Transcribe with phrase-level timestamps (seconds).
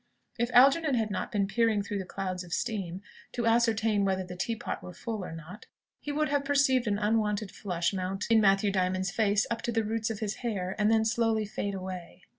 [0.39, 3.03] If Algernon had not been peering through the clouds of steam,
[3.33, 5.67] to ascertain whether the tea pot were full or not,
[5.99, 9.83] he would have perceived an unwonted flush mount in Matthew Diamond's face up to the
[9.83, 12.23] roots of his hair, and then slowly fade away.